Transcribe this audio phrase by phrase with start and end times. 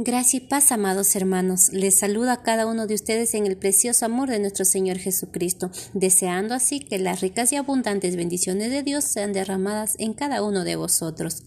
[0.00, 1.70] Gracia y paz, amados hermanos.
[1.72, 5.72] Les saluda a cada uno de ustedes en el precioso amor de nuestro Señor Jesucristo,
[5.92, 10.62] deseando así que las ricas y abundantes bendiciones de Dios sean derramadas en cada uno
[10.62, 11.42] de vosotros.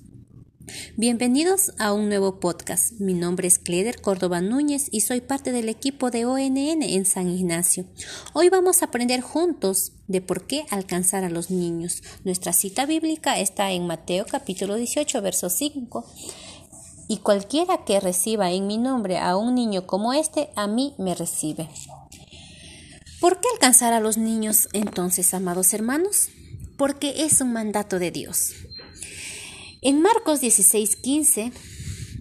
[0.97, 2.99] Bienvenidos a un nuevo podcast.
[2.99, 7.29] Mi nombre es Cleder Córdoba Núñez y soy parte del equipo de ONN en San
[7.29, 7.85] Ignacio.
[8.33, 12.03] Hoy vamos a aprender juntos de por qué alcanzar a los niños.
[12.25, 16.05] Nuestra cita bíblica está en Mateo capítulo 18, verso 5
[17.11, 21.13] y cualquiera que reciba en mi nombre a un niño como este, a mí me
[21.13, 21.67] recibe.
[23.19, 26.29] ¿Por qué alcanzar a los niños entonces, amados hermanos?
[26.77, 28.53] Porque es un mandato de Dios.
[29.81, 31.51] En Marcos 16:15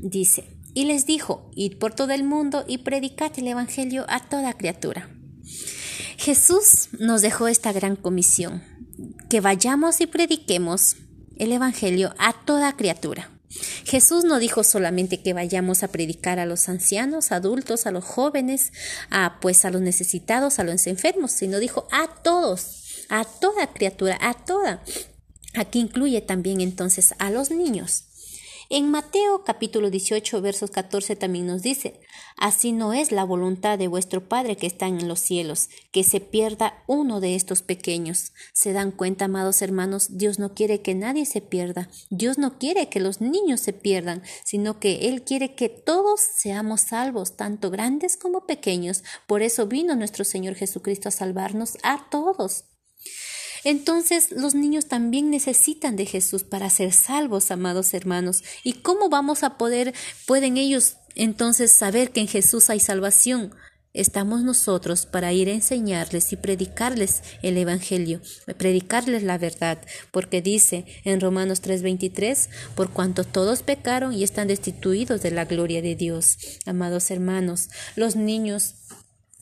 [0.03, 4.55] dice, y les dijo, id por todo el mundo y predicad el Evangelio a toda
[4.55, 5.09] criatura.
[6.17, 8.65] Jesús nos dejó esta gran comisión,
[9.29, 10.97] que vayamos y prediquemos
[11.37, 13.31] el Evangelio a toda criatura.
[13.85, 18.73] Jesús no dijo solamente que vayamos a predicar a los ancianos, adultos, a los jóvenes,
[19.11, 24.19] a pues a los necesitados, a los enfermos, sino dijo a todos, a toda criatura,
[24.21, 24.83] a toda.
[25.55, 28.10] Aquí incluye también entonces a los niños.
[28.73, 31.99] En Mateo capítulo 18 versos 14 también nos dice,
[32.37, 36.21] Así no es la voluntad de vuestro Padre que está en los cielos, que se
[36.21, 38.33] pierda uno de estos pequeños.
[38.53, 40.17] ¿Se dan cuenta, amados hermanos?
[40.17, 41.91] Dios no quiere que nadie se pierda.
[42.11, 46.83] Dios no quiere que los niños se pierdan, sino que Él quiere que todos seamos
[46.83, 49.03] salvos, tanto grandes como pequeños.
[49.27, 52.67] Por eso vino nuestro Señor Jesucristo a salvarnos a todos.
[53.65, 58.43] Entonces los niños también necesitan de Jesús para ser salvos, amados hermanos.
[58.65, 59.95] ¿Y cómo vamos a poder,
[60.27, 63.53] pueden ellos entonces saber que en Jesús hay salvación?
[63.93, 68.21] Estamos nosotros para ir a enseñarles y predicarles el Evangelio,
[68.57, 75.23] predicarles la verdad, porque dice en Romanos 3:23, por cuanto todos pecaron y están destituidos
[75.23, 76.39] de la gloria de Dios.
[76.67, 78.77] Amados hermanos, los niños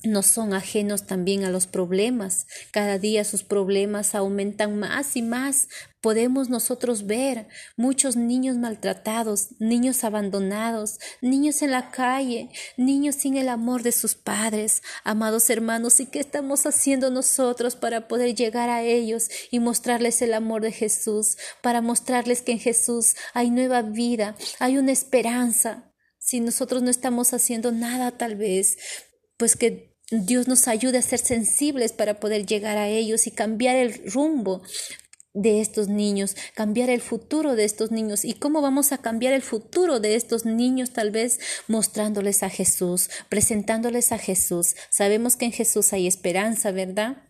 [0.05, 2.47] no son ajenos también a los problemas.
[2.71, 5.69] Cada día sus problemas aumentan más y más.
[6.01, 13.49] Podemos nosotros ver muchos niños maltratados, niños abandonados, niños en la calle, niños sin el
[13.49, 14.83] amor de sus padres.
[15.03, 20.33] Amados hermanos, ¿y qué estamos haciendo nosotros para poder llegar a ellos y mostrarles el
[20.33, 21.37] amor de Jesús?
[21.61, 25.93] Para mostrarles que en Jesús hay nueva vida, hay una esperanza.
[26.21, 28.77] Si nosotros no estamos haciendo nada tal vez,
[29.39, 33.77] pues que Dios nos ayude a ser sensibles para poder llegar a ellos y cambiar
[33.77, 34.63] el rumbo
[35.35, 38.25] de estos niños, cambiar el futuro de estos niños.
[38.25, 40.93] ¿Y cómo vamos a cambiar el futuro de estos niños?
[40.93, 41.39] Tal vez
[41.69, 44.75] mostrándoles a Jesús, presentándoles a Jesús.
[44.91, 47.28] Sabemos que en Jesús hay esperanza, ¿verdad?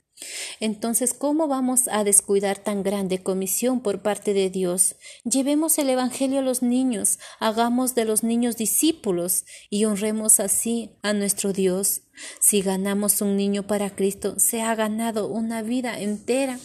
[0.61, 4.97] Entonces, ¿cómo vamos a descuidar tan grande comisión por parte de Dios?
[5.25, 11.13] Llevemos el Evangelio a los niños, hagamos de los niños discípulos y honremos así a
[11.13, 12.03] nuestro Dios.
[12.41, 16.59] Si ganamos un niño para Cristo, se ha ganado una vida entera.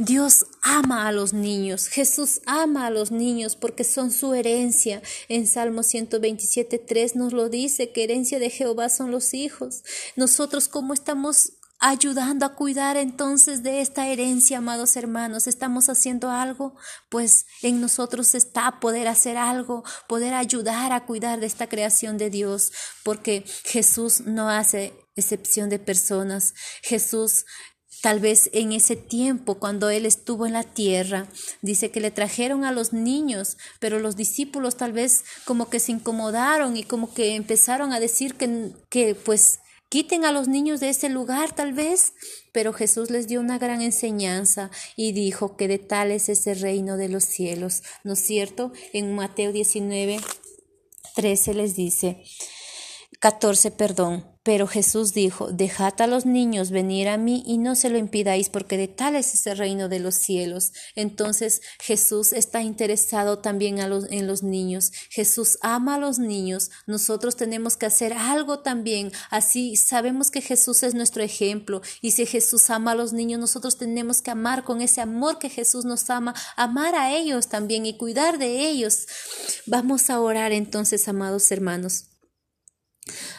[0.00, 5.02] Dios ama a los niños, Jesús ama a los niños porque son su herencia.
[5.28, 9.82] En Salmo 127.3 nos lo dice que herencia de Jehová son los hijos.
[10.14, 15.46] Nosotros, ¿cómo estamos ayudando a cuidar entonces de esta herencia, amados hermanos.
[15.46, 16.74] Estamos haciendo algo,
[17.08, 22.30] pues en nosotros está poder hacer algo, poder ayudar a cuidar de esta creación de
[22.30, 22.72] Dios,
[23.04, 26.54] porque Jesús no hace excepción de personas.
[26.82, 27.44] Jesús
[28.00, 31.26] Tal vez en ese tiempo, cuando Él estuvo en la tierra,
[31.62, 35.90] dice que le trajeron a los niños, pero los discípulos tal vez como que se
[35.90, 40.90] incomodaron y como que empezaron a decir que, que pues Quiten a los niños de
[40.90, 42.12] ese lugar tal vez,
[42.52, 46.98] pero Jesús les dio una gran enseñanza y dijo que de tal es ese reino
[46.98, 48.72] de los cielos, ¿no es cierto?
[48.92, 50.20] En Mateo 19,
[51.14, 52.22] 13 les dice,
[53.20, 57.90] 14, perdón, pero Jesús dijo, Dejad a los niños venir a mí y no se
[57.90, 60.72] lo impidáis, porque de tal es ese reino de los cielos.
[60.94, 64.92] Entonces Jesús está interesado también en los niños.
[65.10, 66.70] Jesús ama a los niños.
[66.86, 69.12] Nosotros tenemos que hacer algo también.
[69.30, 71.82] Así sabemos que Jesús es nuestro ejemplo.
[72.00, 75.50] Y si Jesús ama a los niños, nosotros tenemos que amar con ese amor que
[75.50, 79.08] Jesús nos ama, amar a ellos también y cuidar de ellos.
[79.66, 82.04] Vamos a orar entonces, amados hermanos.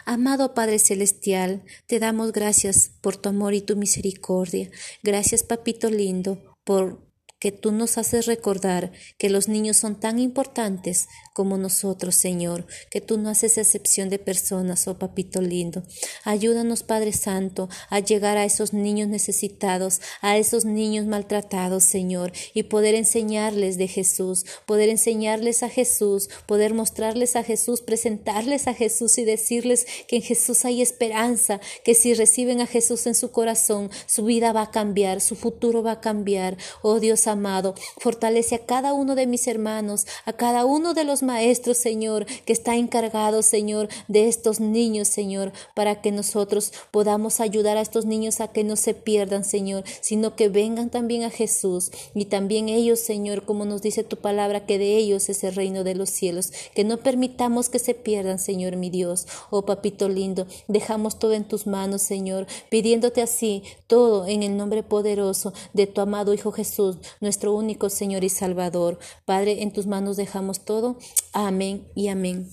[0.06, 4.70] Amado Padre Celestial, te damos gracias por tu amor y tu misericordia.
[5.04, 7.09] Gracias, Papito lindo, por
[7.40, 13.00] que tú nos haces recordar que los niños son tan importantes como nosotros, Señor, que
[13.00, 15.84] tú no haces excepción de personas, oh papito lindo.
[16.26, 22.64] Ayúdanos, Padre Santo, a llegar a esos niños necesitados, a esos niños maltratados, Señor, y
[22.64, 29.18] poder enseñarles de Jesús, poder enseñarles a Jesús, poder mostrarles a Jesús, presentarles a Jesús
[29.18, 33.90] y decirles que en Jesús hay esperanza, que si reciben a Jesús en su corazón,
[34.08, 36.58] su vida va a cambiar, su futuro va a cambiar.
[36.82, 41.24] Oh Dios amado, fortalece a cada uno de mis hermanos, a cada uno de los
[41.24, 47.78] maestros, Señor, que está encargado, Señor, de estos niños, Señor, para que nosotros podamos ayudar
[47.78, 51.92] a estos niños a que no se pierdan, Señor, sino que vengan también a Jesús.
[52.14, 55.84] Y también ellos, Señor, como nos dice tu palabra, que de ellos es el reino
[55.84, 59.28] de los cielos, que no permitamos que se pierdan, Señor, mi Dios.
[59.50, 64.84] Oh papito lindo, dejamos todo en tus manos, Señor, pidiéndote así todo en el nombre
[64.84, 69.00] poderoso de tu amado Hijo Jesús, nuestro único Señor y Salvador.
[69.26, 70.98] Padre, en tus manos dejamos todo.
[71.34, 72.50] Amén y amén.